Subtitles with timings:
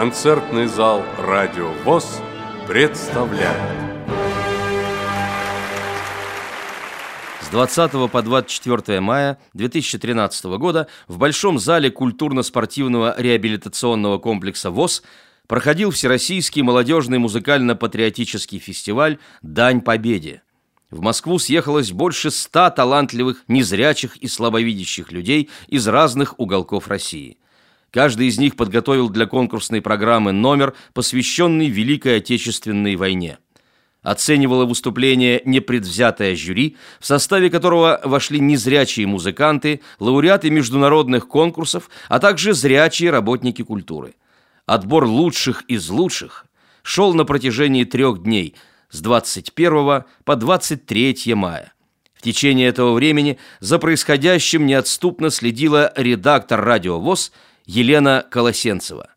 [0.00, 2.22] Концертный зал «Радио ВОЗ»
[2.66, 3.54] представляет.
[7.42, 15.02] С 20 по 24 мая 2013 года в Большом зале культурно-спортивного реабилитационного комплекса ВОЗ
[15.46, 20.40] проходил Всероссийский молодежный музыкально-патриотический фестиваль «Дань Победе».
[20.90, 27.36] В Москву съехалось больше ста талантливых, незрячих и слабовидящих людей из разных уголков России.
[27.90, 33.38] Каждый из них подготовил для конкурсной программы номер, посвященный Великой Отечественной войне.
[34.02, 42.54] Оценивало выступление непредвзятое жюри, в составе которого вошли незрячие музыканты, лауреаты международных конкурсов, а также
[42.54, 44.14] зрячие работники культуры.
[44.64, 46.46] Отбор лучших из лучших
[46.82, 48.54] шел на протяжении трех дней–
[48.90, 51.72] с 21 по 23 мая.
[52.14, 57.32] В течение этого времени за происходящим неотступно следила редактор «Радио ВОЗ»
[57.70, 59.10] Елена Колосенцева.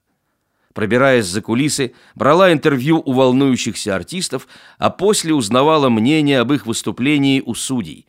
[0.75, 7.41] Пробираясь за кулисы, брала интервью у волнующихся артистов, а после узнавала мнение об их выступлении
[7.43, 8.05] у судей.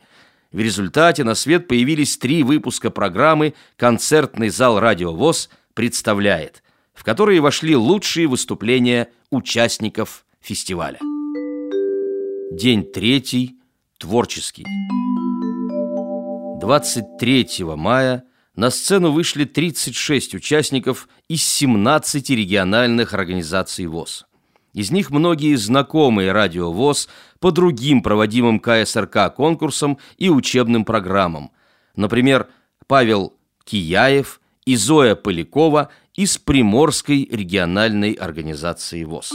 [0.51, 6.61] В результате на свет появились три выпуска программы «Концертный зал «Радио ВОЗ» представляет»,
[6.93, 10.99] в которые вошли лучшие выступления участников фестиваля.
[12.51, 13.57] День третий.
[13.97, 14.65] Творческий.
[16.61, 18.23] 23 мая
[18.55, 24.25] на сцену вышли 36 участников из 17 региональных организаций ВОЗ.
[24.73, 27.07] Из них многие знакомые радио ВОЗ
[27.39, 31.51] по другим проводимым КСРК конкурсам и учебным программам.
[31.95, 32.47] Например,
[32.87, 39.31] Павел Кияев и Зоя Полякова из Приморской региональной организации ВОЗ.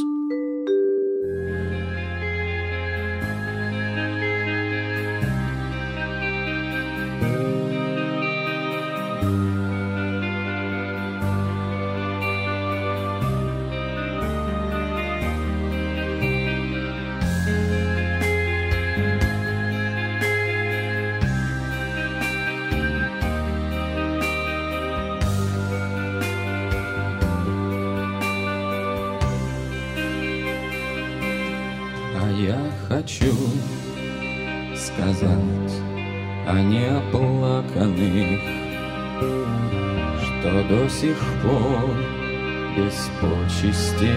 [42.81, 44.13] Без почести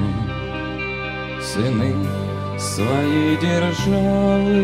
[1.41, 1.93] сыны
[2.57, 4.57] своей державы.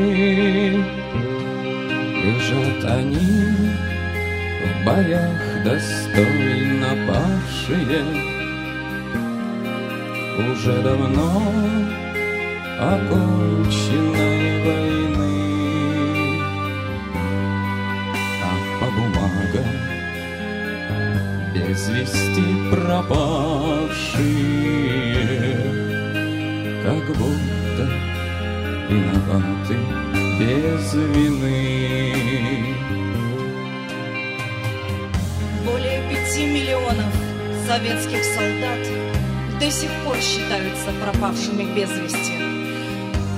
[2.24, 3.44] Лежат они
[4.64, 8.33] в боях достойно павшие,
[10.36, 11.44] Уже давно
[12.80, 15.36] оконченной войны.
[18.42, 19.70] А по бумагам
[21.54, 23.14] без вести пропавшие,
[26.84, 27.84] Как будто
[28.90, 29.78] виноваты
[30.40, 32.16] без вины.
[35.64, 37.14] Более пяти миллионов
[37.68, 39.13] советских солдат
[39.64, 42.34] до сих пор считаются пропавшими без вести.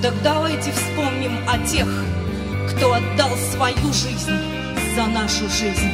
[0.02, 1.86] Так давайте вспомним о тех,
[2.68, 4.36] кто отдал свою жизнь
[4.96, 5.92] за нашу жизнь,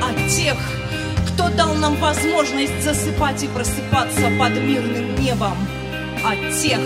[0.00, 0.56] о тех,
[1.28, 5.56] кто дал нам возможность засыпать и просыпаться под мирным небом,
[6.24, 6.80] о тех,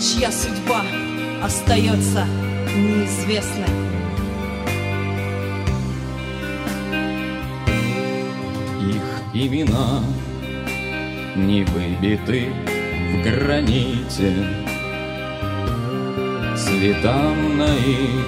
[0.00, 0.82] чья судьба
[1.42, 2.26] остается
[2.74, 3.66] неизвестной.
[8.88, 9.02] Их
[9.34, 10.00] имена
[11.36, 12.48] не выбиты
[13.12, 14.32] в граните,
[16.56, 18.26] Цветам на их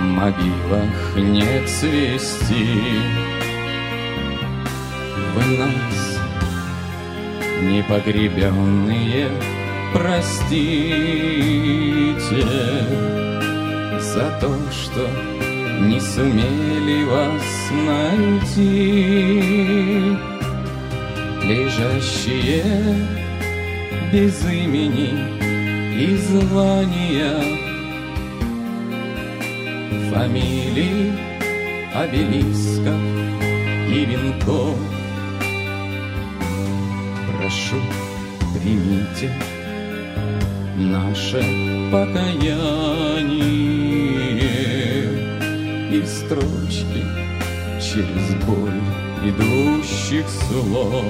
[0.00, 2.66] могилах нет свести.
[5.34, 6.18] Вы нас,
[7.62, 9.30] непогребенные,
[9.94, 10.50] простите
[14.00, 15.08] за то, что
[15.82, 17.70] не сумели вас
[18.50, 19.30] найти.
[21.50, 22.62] Лежащие
[24.12, 25.10] без имени
[26.00, 27.40] и звания,
[30.12, 31.10] фамилий,
[31.92, 33.00] обелисков
[33.88, 34.78] и венков.
[37.26, 37.80] Прошу,
[38.54, 39.32] примите
[40.76, 41.42] наше
[41.90, 43.00] покаяние.
[45.90, 47.02] И строчки
[47.80, 51.04] через боль идущих слов.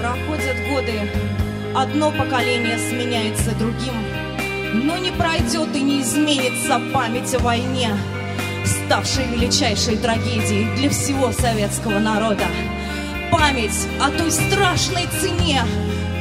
[0.00, 1.10] Проходят годы,
[1.74, 3.94] одно поколение сменяется другим,
[4.74, 7.90] но не пройдет и не изменится память о войне,
[8.64, 12.46] ставшей величайшей трагедией для всего советского народа.
[13.30, 15.62] Память о той страшной цене,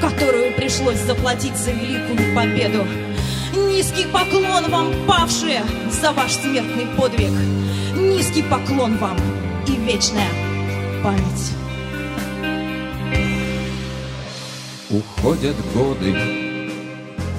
[0.02, 2.86] которую пришлось заплатить за великую победу.
[3.56, 7.34] Низкий поклон вам, павшие, за ваш смертный подвиг.
[7.98, 9.18] Низкий поклон вам
[9.66, 10.30] и вечная
[11.04, 11.52] память.
[14.92, 16.16] Уходят годы,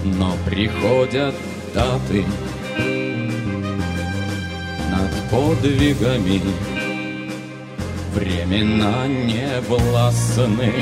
[0.02, 1.36] но приходят
[1.72, 2.24] даты.
[4.90, 6.42] Над подвигами
[8.12, 10.72] времена не властны.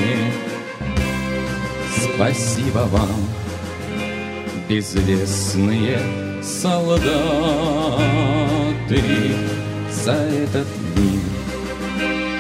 [2.15, 3.29] Спасибо вам,
[4.71, 6.01] безвестные
[6.43, 7.27] солдаты
[10.07, 11.21] За этот мир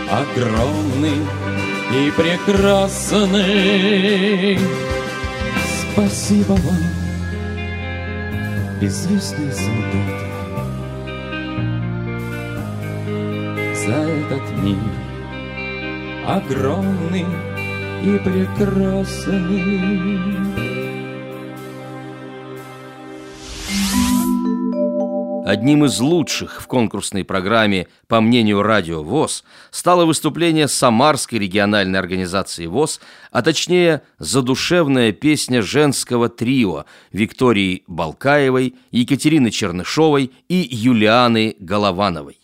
[0.08, 1.20] огромный
[1.90, 3.40] и прекрасный.
[5.92, 6.84] Спасибо вам,
[8.80, 9.98] безвестные солдаты,
[13.84, 14.78] за этот мир
[16.24, 17.26] огромный
[18.04, 19.66] и прекрасный.
[25.46, 32.66] Одним из лучших в конкурсной программе, по мнению Радио ВОЗ, стало выступление Самарской региональной организации
[32.66, 32.98] ВОЗ,
[33.30, 42.40] а точнее задушевная песня женского трио Виктории Балкаевой, Екатерины Чернышовой и Юлианы Головановой.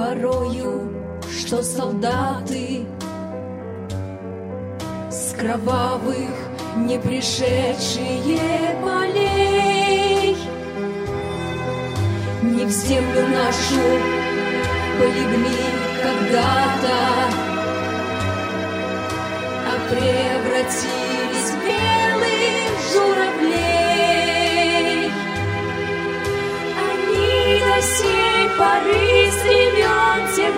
[0.00, 0.90] Порою,
[1.30, 2.86] что солдаты
[5.10, 6.30] С кровавых
[6.76, 10.36] не пришедшие полей.
[12.42, 13.84] Не в землю нашу
[14.98, 15.66] полегли
[16.02, 16.98] когда-то
[19.68, 23.90] А превратились в белых журавлей.
[26.88, 28.29] Они до сей
[28.60, 30.54] поры с времен тех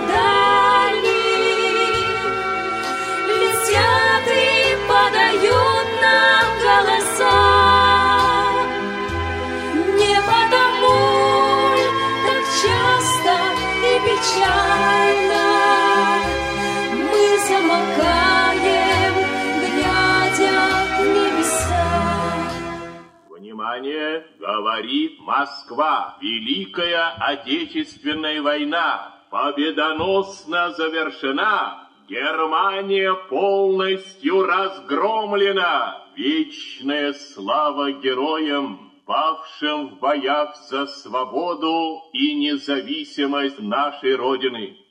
[25.25, 26.17] Москва.
[26.21, 31.89] Великая Отечественная война победоносно завершена.
[32.07, 36.03] Германия полностью разгромлена.
[36.15, 44.82] Вечная слава героям, павшим в боях за свободу и независимость нашей Родины.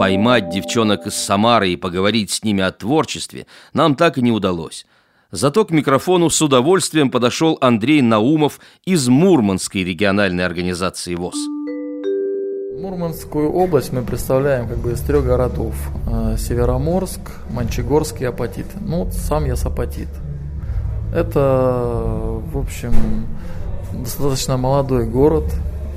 [0.00, 4.86] Поймать девчонок из Самары и поговорить с ними о творчестве нам так и не удалось.
[5.30, 11.36] Зато к микрофону с удовольствием подошел Андрей Наумов из Мурманской региональной организации ВОЗ.
[12.80, 15.74] Мурманскую область мы представляем как бы из трех городов.
[16.10, 17.20] Э, Североморск,
[17.50, 18.68] Мончегорск и Апатит.
[18.80, 20.08] Ну, сам я с Апатит.
[21.14, 22.94] Это, в общем,
[23.92, 25.44] достаточно молодой город.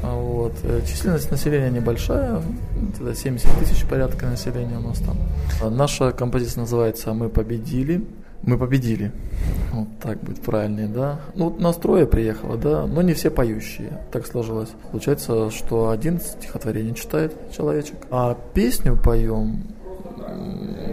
[0.03, 0.53] А Вот.
[0.63, 2.41] Э, Численность населения небольшая,
[2.75, 5.17] где-то 70 тысяч порядка населения у нас там.
[5.61, 8.05] А Наша композиция называется «Мы победили».
[8.43, 9.13] Мы победили.
[9.71, 11.21] Вот так будет правильнее, да.
[11.33, 14.01] Ну, вот нас трое приехало, да, но не все поющие.
[14.11, 14.67] Так сложилось.
[14.91, 19.63] Получается, что один стихотворение читает человечек, а песню поем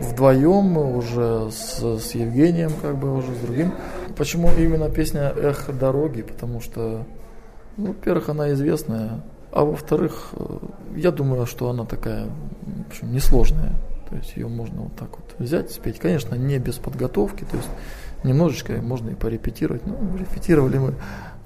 [0.00, 3.72] вдвоем уже с, с Евгением, как бы уже с другим.
[4.16, 6.22] Почему именно песня «Эхо дороги»?
[6.22, 7.04] Потому что,
[7.88, 9.22] во-первых, она известная,
[9.52, 10.58] а во-вторых, э,
[10.96, 13.72] я думаю, что она такая, в общем, несложная.
[14.08, 15.98] То есть ее можно вот так вот взять, спеть.
[15.98, 17.68] Конечно, не без подготовки, то есть
[18.24, 19.86] немножечко можно и порепетировать.
[19.86, 20.94] Ну, репетировали мы.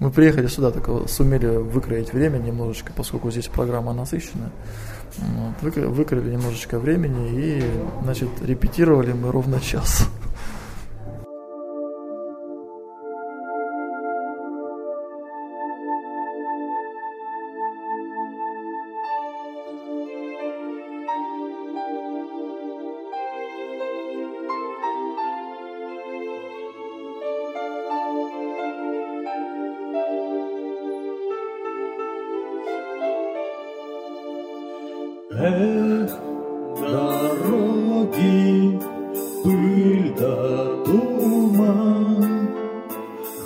[0.00, 4.50] Мы приехали сюда, только сумели выкроить время немножечко, поскольку здесь программа насыщенная.
[5.18, 7.64] Вот, выкро- выкроили немножечко времени и,
[8.02, 10.08] значит, репетировали мы ровно час.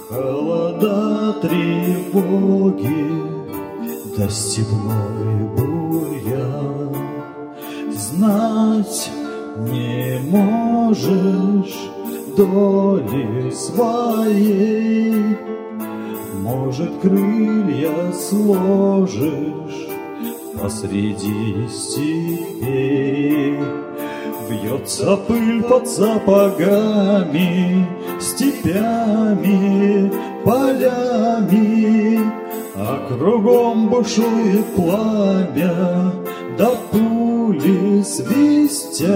[0.08, 3.06] Холода, тревоги,
[4.16, 6.97] да степной бурьян.
[7.92, 9.11] Знать
[9.58, 11.76] не можешь
[12.37, 15.37] доли своей,
[16.42, 19.88] Может, крылья сложишь
[20.61, 23.58] посреди степей.
[24.49, 27.87] Вьется пыль под сапогами,
[28.21, 30.11] степями,
[30.45, 32.21] полями,
[32.77, 36.13] А кругом бушует пламя,
[36.57, 39.09] да пули свистят.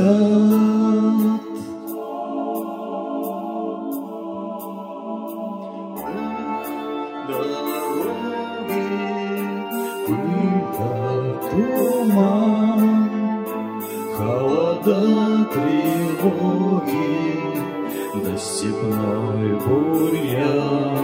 [18.42, 21.02] Степной бурьян.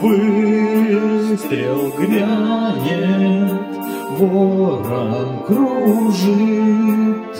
[0.00, 3.52] Выстрел грянет,
[4.18, 7.36] ворон кружит,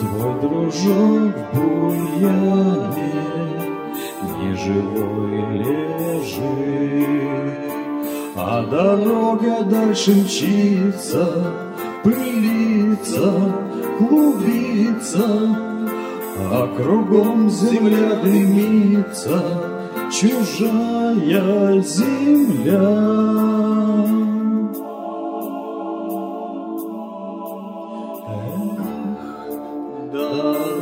[0.00, 3.10] Твой дружок в бурьяне
[4.38, 6.50] неживой лежит.
[8.36, 11.26] А дорога дальше мчится,
[12.02, 13.32] пылится,
[13.98, 15.69] клубится,
[16.42, 19.42] А кругом земля дымится,
[20.10, 22.80] чужая земля.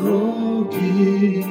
[0.09, 1.45] Дороги,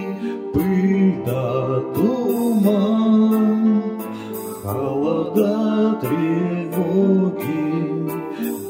[0.54, 3.84] пыль да туман,
[4.64, 7.58] Холода, тревоги,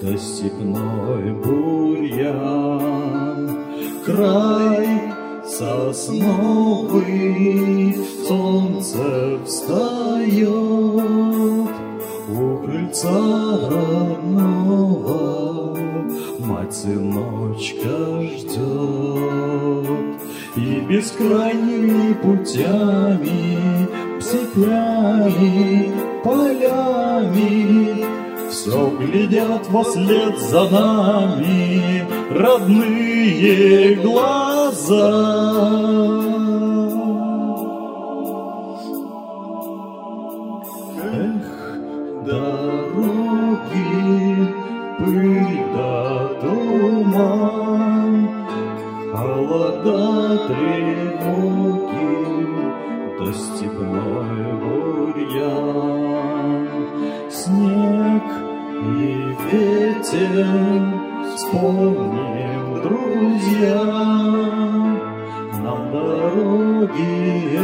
[0.01, 2.77] да степной бурьян.
[4.05, 4.56] Край
[5.57, 7.05] сосновый,
[8.27, 10.51] солнце встает,
[12.29, 15.17] У крыльца родного
[16.39, 19.87] мать сыночка ждет.
[20.55, 23.57] И бескрайними путями,
[24.19, 25.91] степями,
[26.23, 27.96] полями
[28.49, 35.09] Все глядят во след за нами родные глаза.
[41.03, 41.47] Эх,
[42.25, 43.73] дороги,
[44.97, 48.13] пыль да туман,
[49.13, 50.01] Холода,
[50.47, 52.07] тревоги,
[53.19, 54.26] да степной
[60.11, 63.83] ветер, вспомним, друзья,
[65.63, 67.55] Нам дороги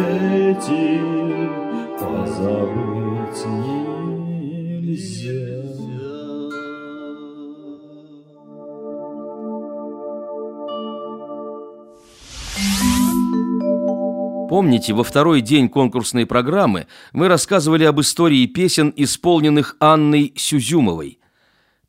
[0.49, 0.99] эти
[1.99, 3.45] позабыть
[4.55, 5.23] нельзя.
[14.49, 21.17] Помните, во второй день конкурсной программы мы рассказывали об истории песен, исполненных Анной Сюзюмовой.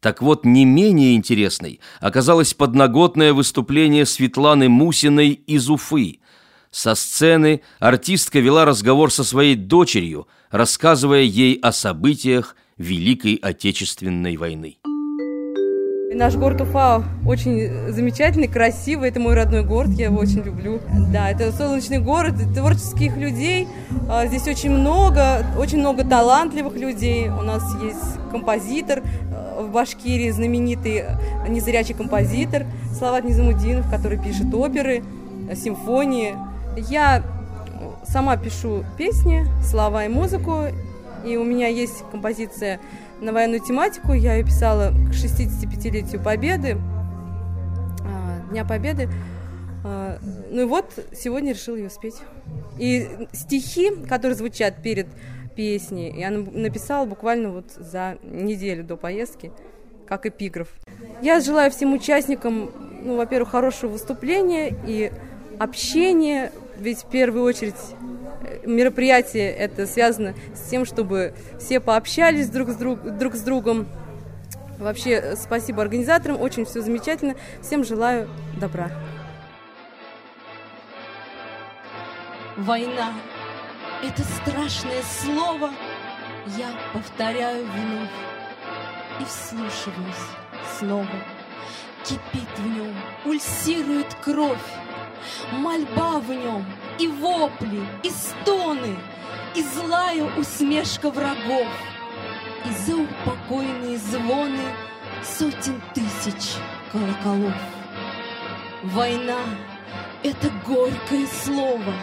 [0.04, 6.18] Так вот, не менее интересной оказалось подноготное выступление Светланы Мусиной из Уфы.
[6.70, 14.76] Со сцены артистка вела разговор со своей дочерью, рассказывая ей о событиях Великой Отечественной войны.
[16.12, 19.08] Наш город Уфа очень замечательный, красивый.
[19.08, 20.80] Это мой родной город, я его очень люблю.
[21.12, 23.66] Да, это солнечный город, творческих людей.
[24.08, 27.28] А, Здесь очень много, очень много талантливых людей.
[27.28, 31.04] У нас есть композитор э, в Башкирии, знаменитый
[31.48, 32.64] незрячий композитор
[32.96, 35.02] Слават Низамудинов, который пишет оперы,
[35.50, 36.36] э, симфонии.
[36.76, 37.22] Я
[38.06, 40.66] сама пишу песни, слова и музыку,
[41.24, 42.78] и у меня есть композиция
[43.20, 44.12] на военную тематику.
[44.12, 46.76] Я ее писала к 65-летию Победы,
[48.04, 49.08] а, Дня Победы.
[49.84, 50.18] А,
[50.50, 52.16] Ну и вот сегодня решила ее спеть.
[52.78, 55.06] И стихи, которые звучат перед
[55.56, 59.52] песней, я на- написала буквально вот за неделю до поездки,
[60.06, 60.68] как эпиграф.
[61.22, 62.70] Я желаю всем участникам,
[63.02, 65.12] ну, во-первых, хорошего выступления и
[65.58, 67.74] общения, ведь в первую очередь
[68.64, 73.86] мероприятие это связано с тем, чтобы все пообщались друг с, друг, друг с другом.
[74.78, 77.36] Вообще, спасибо организаторам, очень все замечательно.
[77.62, 78.28] Всем желаю
[78.60, 78.90] добра.
[82.56, 83.12] Война—
[84.02, 85.70] это страшное слово,
[86.56, 88.10] я повторяю вновь
[89.20, 90.14] и вслушиваюсь
[90.78, 91.08] снова.
[92.04, 94.58] Кипит в нем, пульсирует кровь,
[95.52, 96.64] Мольба в нем,
[96.98, 98.96] и вопли, и стоны,
[99.54, 101.68] И злая усмешка врагов,
[102.64, 104.64] И заупокойные звоны
[105.22, 106.56] Сотен тысяч
[106.92, 107.54] колоколов.
[108.82, 109.38] Война—
[110.22, 111.94] это горькое слово,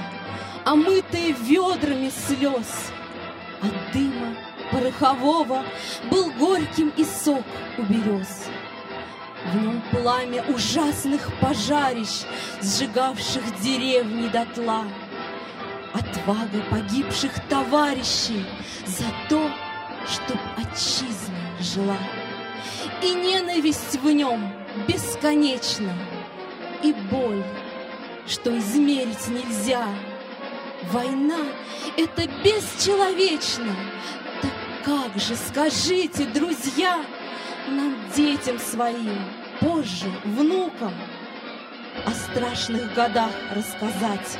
[0.65, 2.91] Омытое ведрами слез.
[3.61, 4.35] От дыма
[4.71, 5.63] порохового
[6.09, 7.43] Был горьким и сок
[7.77, 8.47] у берез.
[9.45, 12.25] В нем пламя ужасных пожарищ,
[12.61, 14.85] Сжигавших деревни дотла.
[15.93, 18.45] Отвага погибших товарищей
[18.85, 19.49] За то,
[20.07, 21.97] чтоб отчизна жила.
[23.01, 24.53] И ненависть в нем
[24.87, 25.93] бесконечна,
[26.83, 27.43] И боль,
[28.27, 29.87] что измерить нельзя.
[30.91, 31.39] Война—
[31.97, 33.75] это бесчеловечно.
[34.41, 34.51] Так
[34.85, 37.03] как же, скажите, друзья,
[37.67, 39.19] нам, детям своим,
[39.59, 40.93] позже, внукам,
[42.05, 44.37] о страшных годах рассказать,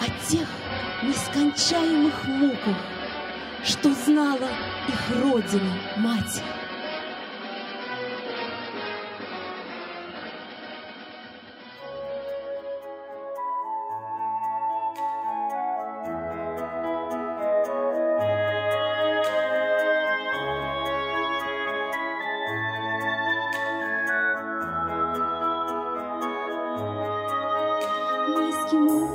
[0.00, 0.48] о тех
[1.02, 2.76] нескончаемых муках,
[3.64, 4.48] что знала
[4.88, 6.42] их родина, мать.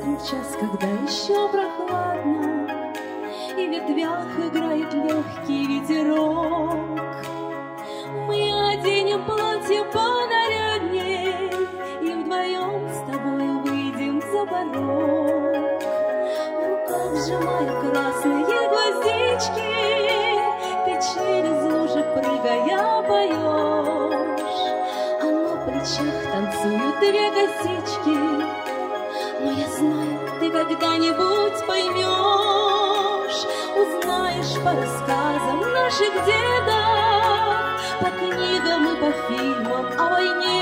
[0.02, 2.68] В час, когда еще прохладно,
[3.58, 6.76] И в ветвях играет легкий ветерок.
[8.28, 11.52] Мы оденем платье понарядней
[12.02, 15.82] И вдвоем с тобой выйдем за порог.
[16.56, 19.76] В руках сжимая красные гвоздички,
[20.86, 24.62] Ты через лужи прыгая поешь,
[25.22, 27.79] А на плечах танцуют две косички,
[30.80, 40.58] когда-нибудь поймешь, Узнаешь по рассказам наших дедов, По книгам и по фильмам о войне.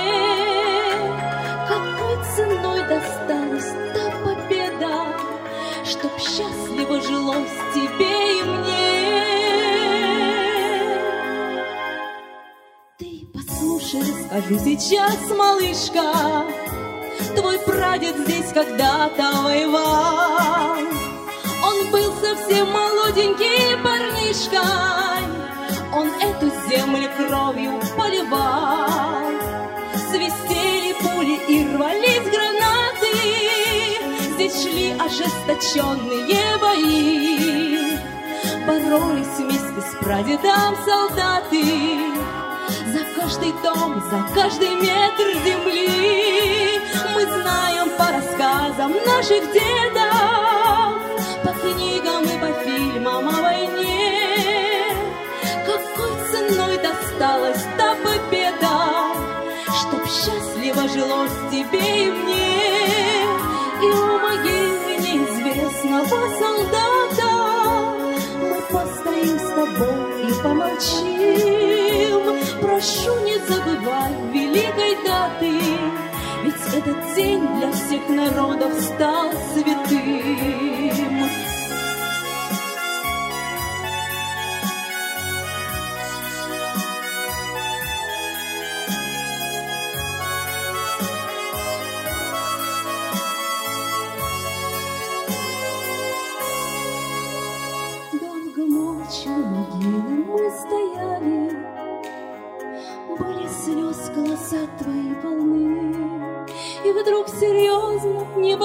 [1.67, 4.95] Какой ценой досталась та победа,
[5.86, 8.88] Чтоб счастливо жилось тебе и мне.
[12.97, 16.66] Ты послушай, расскажу сейчас, малышка,
[17.47, 20.79] Твой прадед здесь когда-то воевал.
[21.63, 24.60] Он был совсем молоденький парнишкой,
[25.93, 29.31] Он эту землю кровью поливал.
[30.12, 33.15] Свистели пули и рвались гранаты,
[34.33, 37.97] Здесь шли ожесточенные бои.
[38.67, 41.63] Боролись вместе с прадедом солдаты
[42.91, 46.56] За каждый дом, за каждый метр земли
[47.27, 51.01] знаем по рассказам наших дедов
[51.43, 54.95] По книгам и по фильмам о войне.
[55.65, 58.79] Какой ценой досталась та победа
[59.79, 62.67] Чтоб счастливо жилось тебе и мне.
[63.81, 67.29] И у могилы неизвестного солдата
[68.41, 71.27] Мы постоим с тобой и помолчим.
[72.61, 76.06] Прошу, не забывай великой даты
[76.43, 81.28] Ведь этот день для всех народов стал святым
[107.99, 108.55] серьезно, не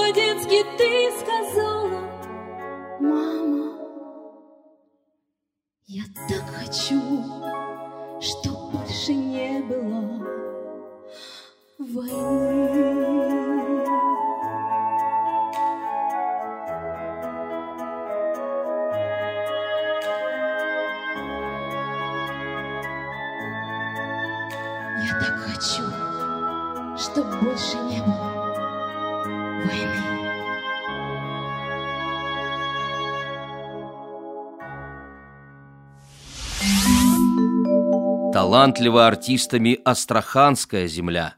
[38.63, 41.33] Талантлива артистами Астраханская земля.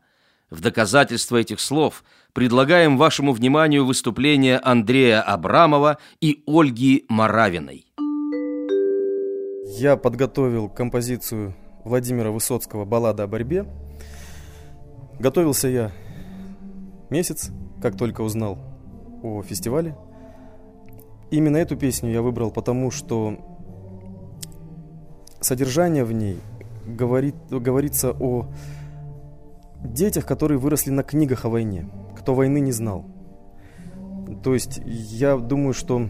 [0.51, 7.88] В доказательство этих слов предлагаем вашему вниманию выступление Андрея Абрамова и Ольги Моравиной.
[9.79, 13.65] Я подготовил композицию Владимира Высоцкого «Баллада о борьбе».
[15.19, 15.91] Готовился я
[17.09, 17.49] месяц,
[17.81, 18.59] как только узнал
[19.23, 19.97] о фестивале.
[21.31, 23.39] Именно эту песню я выбрал, потому что
[25.41, 26.39] содержание в ней
[26.86, 28.48] говорит, говорится о
[29.84, 33.06] детях, которые выросли на книгах о войне, кто войны не знал.
[34.43, 36.10] То есть я думаю, что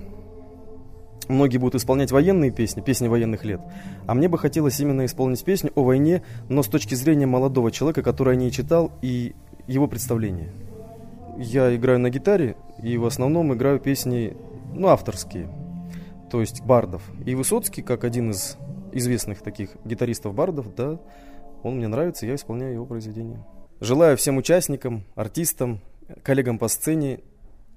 [1.27, 3.61] многие будут исполнять военные песни, песни военных лет,
[4.05, 8.03] а мне бы хотелось именно исполнить песню о войне, но с точки зрения молодого человека,
[8.03, 9.35] который о ней читал, и
[9.67, 10.49] его представления.
[11.37, 14.37] Я играю на гитаре, и в основном играю песни,
[14.73, 15.49] ну, авторские,
[16.31, 17.01] то есть бардов.
[17.25, 18.57] И Высоцкий, как один из
[18.95, 20.99] известных таких гитаристов-бардов, да,
[21.63, 23.45] он мне нравится, я исполняю его произведения.
[23.79, 25.81] Желаю всем участникам, артистам,
[26.23, 27.19] коллегам по сцене,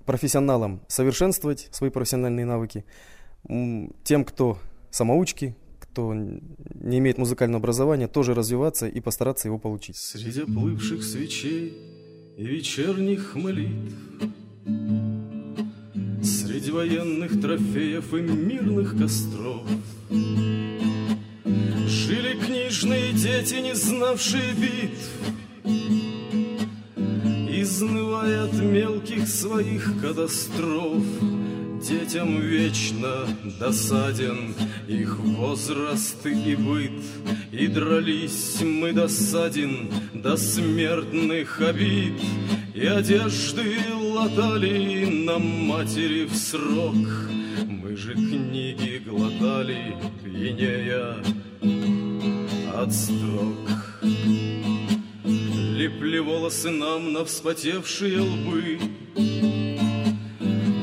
[0.06, 2.84] профессионалам совершенствовать свои профессиональные навыки,
[4.04, 4.58] тем, кто
[4.90, 9.96] самоучки, кто не имеет музыкального образования, тоже развиваться и постараться его получить.
[9.96, 11.76] Среди плывших свечей
[12.36, 13.94] и вечерних молитв,
[16.22, 19.62] Среди военных трофеев и мирных костров
[21.88, 25.08] Жили книжные дети, не знавшие битв,
[27.50, 31.02] Изнывая от мелких своих катастроф,
[31.82, 33.26] Детям вечно
[33.58, 34.54] досаден
[34.86, 37.02] их возраст и быт,
[37.52, 42.20] И дрались мы досаден до смертных обид,
[42.74, 46.96] И одежды латали нам матери в срок.
[47.66, 51.16] Мы же книги глотали, пьянея
[52.82, 53.56] от строк.
[55.24, 58.78] Лепли волосы нам на вспотевшие лбы,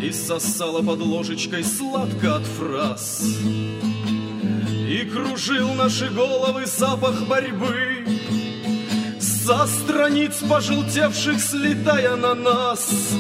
[0.04, 3.24] и сосала под ложечкой сладко от фраз.
[4.90, 8.06] И кружил наши головы запах борьбы.
[9.20, 13.14] Со страниц пожелтевших слетая на нас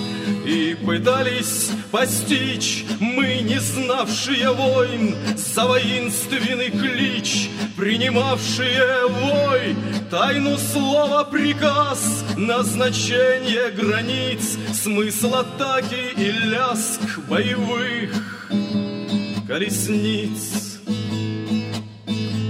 [0.46, 9.76] И пытались постичь мы, не знавшие войн За воинственный клич, принимавшие вой.
[10.10, 18.12] Тайну слова приказ, назначение границ Смысл атаки и ляск боевых
[19.48, 20.80] колесниц.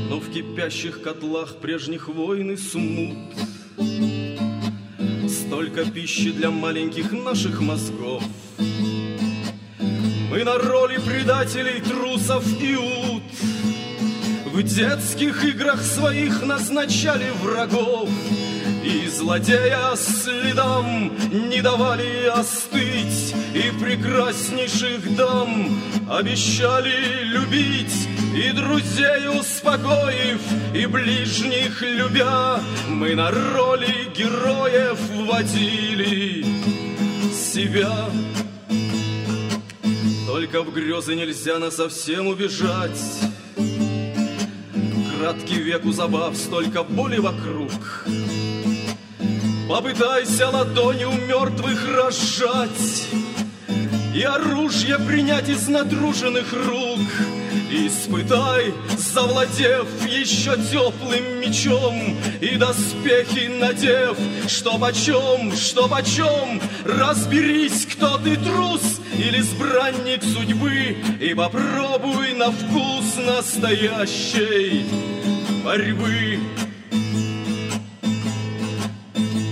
[0.10, 3.18] Но в кипящих котлах прежних войн и смут
[5.56, 8.22] Столько пищи для маленьких наших мозгов.
[8.58, 13.24] Мы на роли предателей, трусов и ут.
[14.48, 18.10] В детских играх своих назначали врагов.
[18.84, 30.42] И злодея следам не давали остыть, И прекраснейших дам обещали любить, И друзей успокоив,
[30.74, 36.46] и ближних любя, Мы на роли героев вводили
[37.34, 38.10] себя.
[40.28, 43.02] Только в грезы нельзя на совсем убежать,
[45.18, 47.72] Краткий век у забав, столько боли вокруг—
[49.68, 53.08] Попытайся ладони у мертвых разжать
[54.14, 57.00] И оружие принять из надруженных рук
[57.72, 66.62] Испытай, завладев еще теплым мечом И доспехи надев, что почем, что почем.
[66.86, 74.86] Разберись, кто ты трус или избранник судьбы И попробуй на вкус настоящей
[75.66, 76.40] борьбы.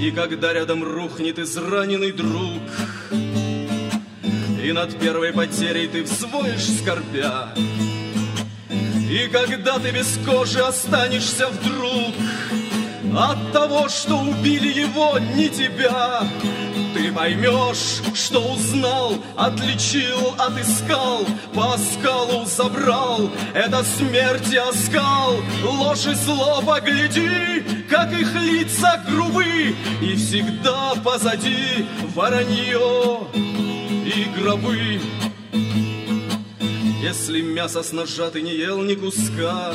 [0.01, 2.61] И когда рядом рухнет израненный друг,
[4.63, 7.53] И над первой потерей ты взвоишь скорбя,
[9.13, 12.15] И когда ты без кожи останешься вдруг
[13.15, 16.23] От того, что убили его, не тебя,
[16.95, 23.29] ты поймешь, что узнал, отличил, отыскал, по скалу забрал.
[23.53, 31.85] Это смерть и оскал, ложь и зло погляди, как их лица грубы, и всегда позади
[32.15, 34.99] воронье и гробы.
[37.03, 39.73] Если мясо с ножа ты не ел ни куска,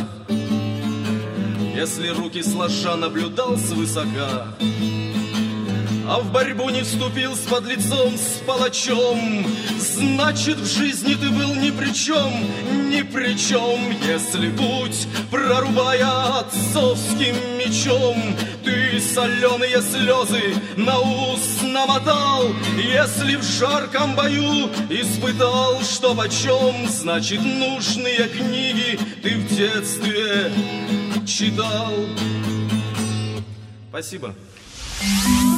[1.76, 4.46] Если руки сложа наблюдал свысока,
[6.08, 9.46] а в борьбу не вступил с подлецом, с палачом.
[9.78, 12.32] Значит, в жизни ты был ни при чем,
[12.88, 18.16] ни при чем, если путь, прорубая отцовским мечом,
[18.64, 28.28] ты соленые слезы на ус намотал, если в жарком бою испытал, что почем, значит, нужные
[28.28, 30.50] книги ты в детстве
[31.26, 31.92] читал.
[33.90, 34.34] Спасибо.
[35.00, 35.57] Легкий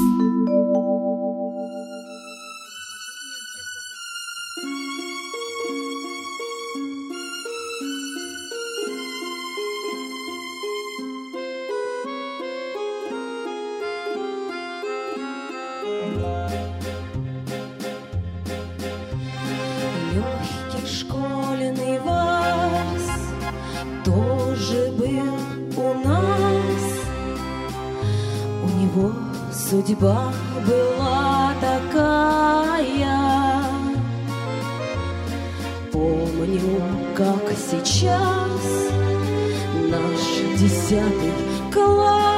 [28.93, 29.13] У него
[29.53, 30.33] судьба
[30.67, 33.21] была такая.
[35.93, 36.83] Помню,
[37.15, 38.91] как сейчас
[39.91, 41.33] наш десятый
[41.73, 42.30] класс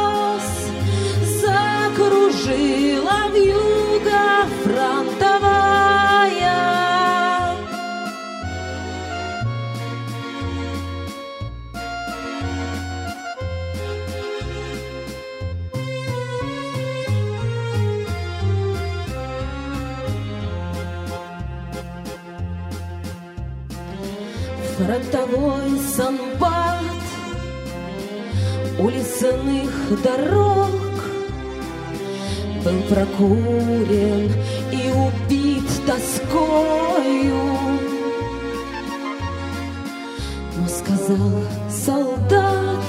[25.03, 26.81] Фронтовой санбат
[28.79, 29.71] у лесных
[30.03, 30.71] дорог
[32.65, 34.33] был прокурен
[34.71, 37.59] и убит тоскою.
[40.57, 41.33] Но сказал
[41.71, 42.85] солдат,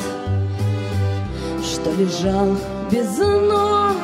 [1.63, 2.58] что лежал
[2.91, 3.97] без ног.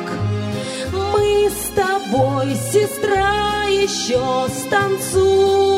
[0.92, 5.69] Мы с тобой, сестра, еще станцуем.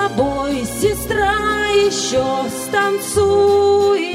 [0.00, 2.24] Тобой, сестра, еще
[2.66, 4.10] станцуем.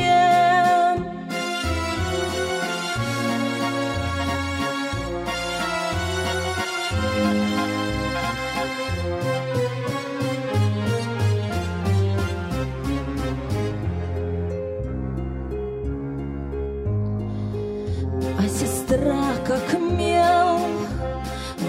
[18.37, 20.59] А сестра, как мел,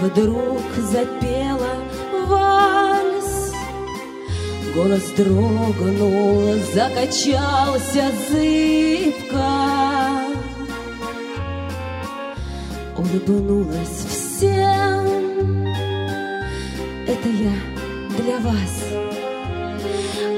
[0.01, 0.56] вдруг
[5.17, 9.49] Голос дрогнул, закачался зыбко.
[12.97, 15.65] Улыбнулась всем.
[17.07, 17.53] Это я
[18.17, 18.73] для вас.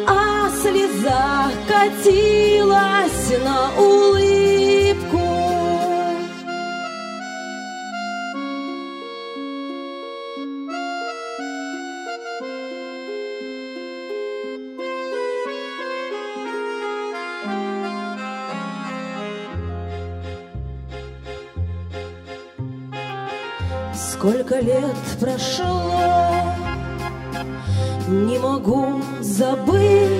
[0.07, 4.48] А слеза катилась на улыбку.
[24.89, 26.43] Лет прошло,
[28.07, 30.13] не могу забыть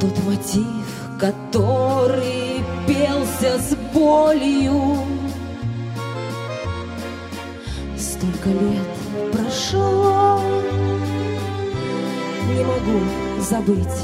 [0.00, 0.86] тот мотив,
[1.18, 4.98] который пелся с болью.
[7.96, 10.40] Столько лет прошло,
[12.54, 13.00] не могу
[13.40, 14.02] забыть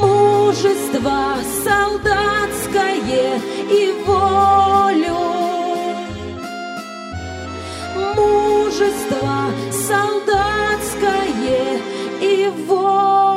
[0.00, 5.37] мужество солдатское и волю.
[8.18, 11.80] Мужество солдатское
[12.20, 13.27] и волю.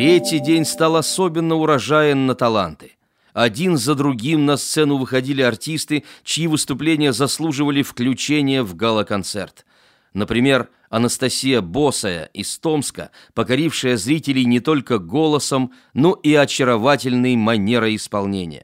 [0.00, 2.92] Третий день стал особенно урожаен на таланты.
[3.34, 9.66] Один за другим на сцену выходили артисты, чьи выступления заслуживали включения в гала-концерт.
[10.14, 18.62] Например, Анастасия Босая из Томска, покорившая зрителей не только голосом, но и очаровательной манерой исполнения.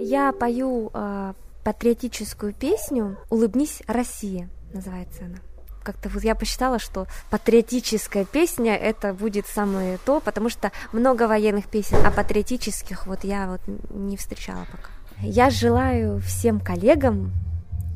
[0.00, 1.32] Я пою э,
[1.64, 5.38] патриотическую песню «Улыбнись, Россия» называется она.
[5.82, 11.66] Как-то вот я посчитала, что патриотическая песня это будет самое то, потому что много военных
[11.66, 14.90] песен, а патриотических вот я вот не встречала пока.
[15.22, 17.32] Я желаю всем коллегам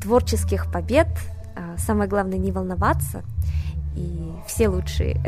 [0.01, 1.07] творческих побед,
[1.55, 3.23] а, самое главное не волноваться
[3.95, 5.21] и все лучшие.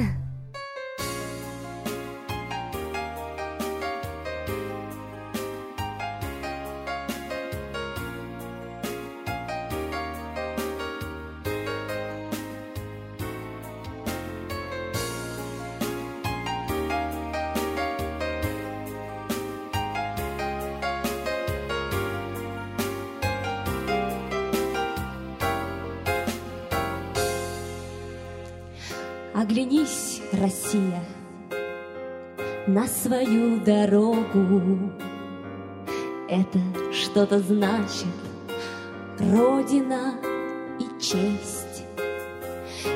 [37.18, 38.06] Что-то значит,
[39.18, 40.14] Родина
[40.80, 41.84] и честь.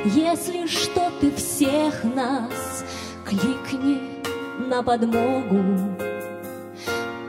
[0.05, 2.85] Если что ты всех нас,
[3.25, 3.99] кликни
[4.59, 5.63] на подмогу,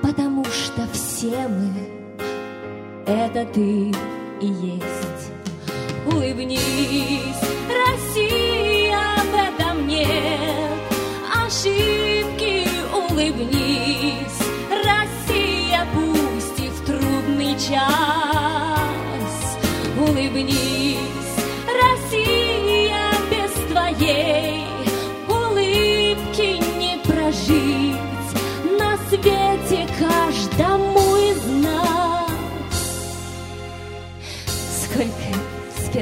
[0.03, 1.73] Потому что все мы—
[3.07, 3.91] это ты
[4.43, 5.33] и есть.
[6.05, 6.61] Улыбнись,
[7.71, 9.01] Россия,
[9.31, 10.93] в этом нет
[11.43, 12.69] ошибки.
[12.95, 13.52] Улыбнись,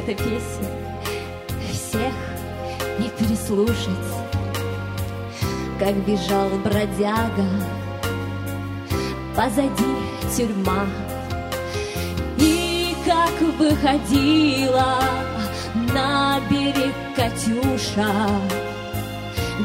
[0.00, 0.66] спето песен,
[1.72, 2.14] всех
[2.98, 4.08] не переслушать,
[5.78, 7.48] как бежал бродяга,
[9.36, 9.94] позади
[10.36, 10.86] тюрьма,
[12.38, 15.00] и как выходила
[15.92, 18.28] на берег Катюша,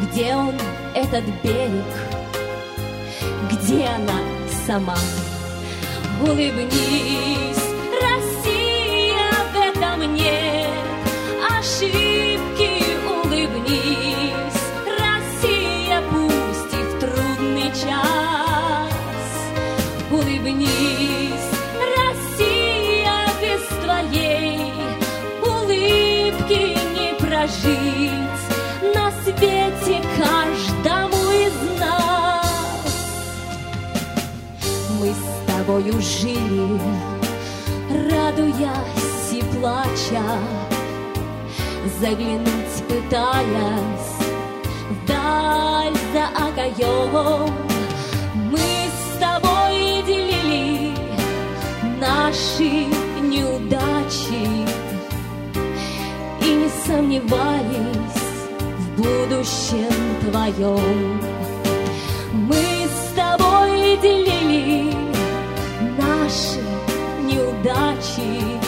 [0.03, 0.53] где он
[0.93, 1.91] этот берег,
[3.51, 4.19] где она
[4.65, 4.97] сама.
[6.21, 7.64] Улыбнись,
[35.65, 36.79] тобою жили,
[38.09, 40.23] радуясь и плача,
[41.99, 44.11] заглянуть пытаясь
[44.89, 47.53] вдаль за огаем.
[48.51, 50.93] Мы с тобой делили
[51.99, 52.87] наши
[53.21, 54.45] неудачи
[56.41, 58.21] и не сомневались
[58.79, 61.21] в будущем твоем.
[62.33, 64.34] Мы с тобой делили
[67.65, 68.59] неудачи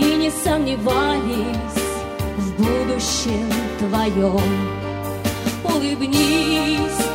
[0.00, 1.80] и не сомневались
[2.36, 4.40] в будущем твоем.
[5.64, 7.06] Улыбнись,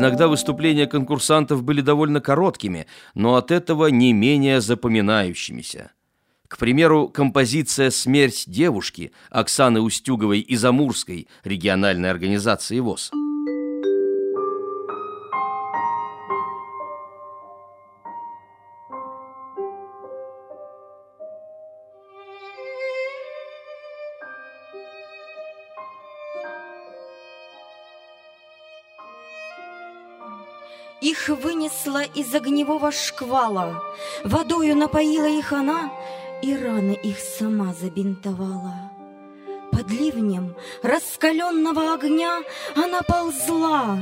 [0.00, 5.92] Иногда выступления конкурсантов были довольно короткими, но от этого не менее запоминающимися.
[6.48, 13.10] К примеру, композиция «Смерть девушки» Оксаны Устюговой из Амурской региональной организации ВОЗ.
[31.10, 33.82] Их вынесла из огневого шквала,
[34.22, 35.90] Водою напоила их она,
[36.40, 38.92] И раны их сама забинтовала.
[39.72, 40.54] Под ливнем
[40.84, 42.42] раскаленного огня
[42.76, 43.98] Она ползла,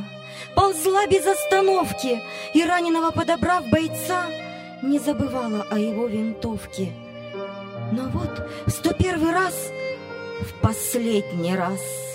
[0.54, 4.26] ползла без остановки, И раненого подобрав бойца,
[4.82, 6.92] Не забывала о его винтовке.
[7.90, 9.54] Но вот в сто первый раз,
[10.42, 11.80] в последний раз—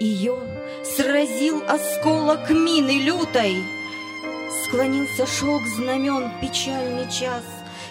[0.00, 0.36] ее
[0.84, 3.64] сразил осколок мины лютой.
[4.64, 7.44] Склонился шелк знамен печальный час,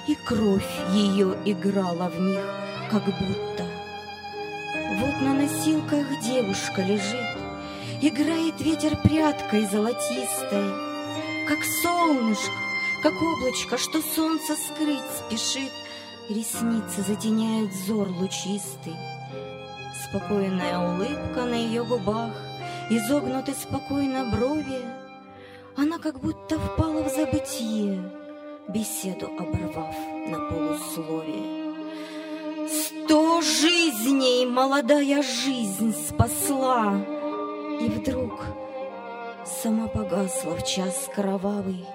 [0.07, 2.45] И кровь ее играла в них,
[2.91, 3.65] как будто.
[4.99, 7.37] Вот на носилках девушка лежит,
[8.01, 10.69] Играет ветер прядкой золотистой,
[11.47, 12.51] Как солнышко,
[13.01, 15.71] как облачко, Что солнце скрыть спешит,
[16.29, 18.95] Ресницы затеняют взор лучистый.
[20.15, 22.31] Спокойная улыбка на ее губах,
[22.89, 24.79] Изогнуты спокойно брови,
[25.75, 28.01] Она как будто впала в забытье,
[28.69, 29.93] Беседу оборвав
[30.29, 31.75] на полусловие.
[32.69, 36.97] Сто жизней молодая жизнь спасла,
[37.81, 38.39] И вдруг
[39.45, 41.85] сама погасла в час кровавый.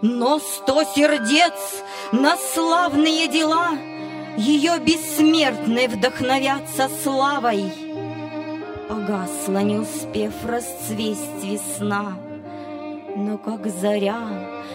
[0.00, 1.82] Но сто сердец
[2.12, 3.91] на славные дела
[4.36, 7.64] Ее бессмертной вдохновятся славой.
[8.88, 12.16] Погасла, не успев расцвесть весна,
[13.14, 14.20] Но как заря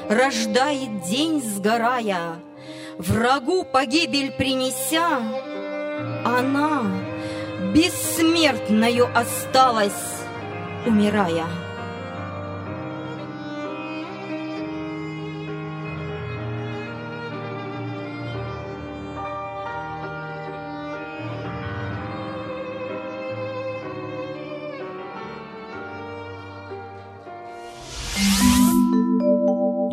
[0.09, 2.35] рождает день, сгорая,
[2.97, 5.21] Врагу погибель принеся,
[6.23, 6.83] Она
[7.73, 10.21] бессмертною осталась,
[10.85, 11.45] умирая.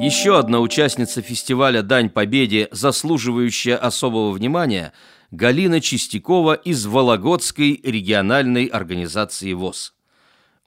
[0.04, 4.92] Еще одна участница фестиваля «Дань Победе», заслуживающая особого внимания,
[5.30, 9.94] Галина Чистякова из Вологодской региональной организации ВОЗ.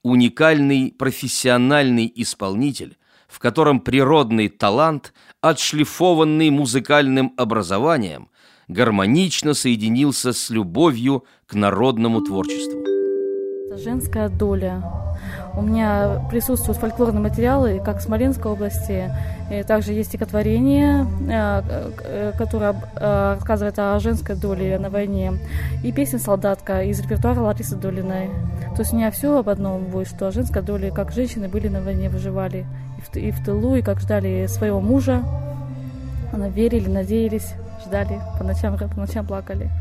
[0.02, 8.30] Уникальный профессиональный исполнитель, в котором природный талант, отшлифованный музыкальным образованием,
[8.68, 12.84] гармонично соединился с любовью к народному творчеству.
[13.78, 15.07] Женская доля
[15.58, 19.12] у меня присутствуют фольклорные материалы как Смоленской области,
[19.52, 21.64] и также есть стихотворение, э,
[22.04, 25.34] э, которое э, рассказывает о женской доле на войне,
[25.84, 28.30] и песня «Солдатка» из репертуара Ларисы Долиной.
[28.76, 31.82] То есть у меня все об одном будет, что женская доля, как женщины были на
[31.82, 32.66] войне, выживали
[33.16, 35.24] и в тылу, и как ждали своего мужа,
[36.32, 37.54] она верили, надеялись,
[37.84, 39.72] ждали, по ночам, по ночам плакали.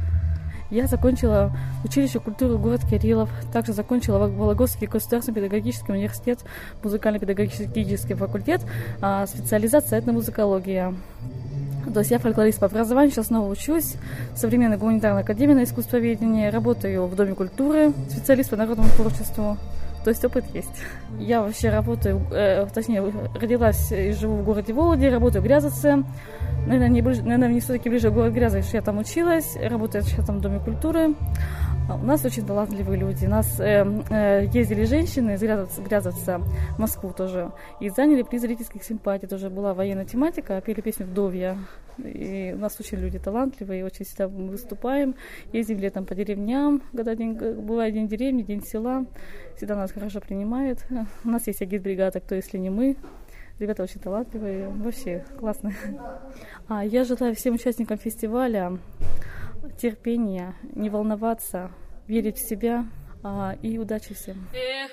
[0.71, 1.53] Я закончила
[1.85, 6.41] училище культуры город Кириллов, также закончила Вологодский государственный педагогический университет,
[6.83, 8.63] музыкально-педагогический факультет,
[9.01, 10.93] а, специализация этномузыкология.
[11.93, 13.95] То есть я фольклорист по образованию, сейчас снова учусь
[14.35, 19.57] в современной гуманитарной академии на искусствоведении, работаю в Доме культуры, специалист по народному творчеству.
[20.07, 20.71] То есть опыт есть.
[21.19, 23.03] Я вообще работаю, э, точнее,
[23.35, 26.05] родилась и живу в городе Вологде, работаю в Грязовце,
[26.65, 30.05] наверное, не, ближе, наверное, не все-таки ближе к городу Грязов, что я там училась, работаю
[30.05, 31.17] сейчас там в Доме культуры.
[31.89, 33.27] А у нас очень талантливые люди.
[33.27, 35.41] У нас э, э, ездили женщины из
[35.79, 39.29] Грязовца, в Москву тоже и заняли приз зрительских симпатий.
[39.29, 41.57] Тоже была военная тематика, пели песню «Вдовья».
[41.99, 45.15] И у нас очень люди талантливые, очень всегда мы выступаем.
[45.53, 49.07] Ездим летом по деревням, когда день, бывает день деревни, день села.
[49.57, 50.85] Всегда нас хорошо принимают.
[51.25, 52.97] У нас есть агит-бригада, кто если не мы.
[53.61, 55.75] Ребята очень талантливые, вообще классные.
[56.69, 58.77] А я желаю всем участникам фестиваля
[59.77, 61.71] терпения, не волноваться,
[62.07, 62.87] верить в себя
[63.23, 64.49] а, и удачи всем.
[64.53, 64.87] Вы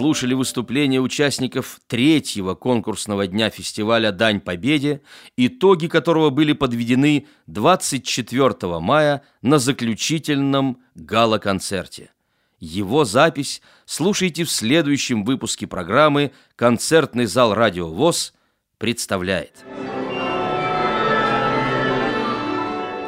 [0.00, 5.02] слушали выступления участников третьего конкурсного дня фестиваля «Дань Победе»,
[5.36, 12.12] итоги которого были подведены 24 мая на заключительном гала-концерте.
[12.60, 18.32] Его запись слушайте в следующем выпуске программы «Концертный зал Радио ВОЗ»
[18.78, 19.52] представляет.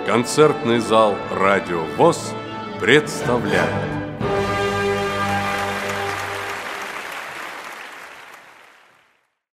[0.07, 2.35] Концертный зал «Радио ВОЗ»
[2.79, 4.02] представляет.